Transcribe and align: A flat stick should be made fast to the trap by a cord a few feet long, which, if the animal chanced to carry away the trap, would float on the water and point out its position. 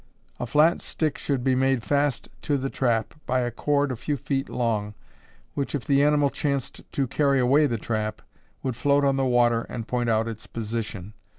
A 0.39 0.47
flat 0.47 0.81
stick 0.81 1.15
should 1.19 1.43
be 1.43 1.53
made 1.53 1.83
fast 1.83 2.27
to 2.41 2.57
the 2.57 2.71
trap 2.71 3.13
by 3.27 3.41
a 3.41 3.51
cord 3.51 3.91
a 3.91 3.95
few 3.95 4.17
feet 4.17 4.49
long, 4.49 4.95
which, 5.53 5.75
if 5.75 5.85
the 5.85 6.01
animal 6.01 6.31
chanced 6.31 6.81
to 6.93 7.05
carry 7.05 7.39
away 7.39 7.67
the 7.67 7.77
trap, 7.77 8.23
would 8.63 8.75
float 8.75 9.05
on 9.05 9.15
the 9.17 9.25
water 9.25 9.61
and 9.69 9.87
point 9.87 10.09
out 10.09 10.27
its 10.27 10.47
position. 10.47 11.13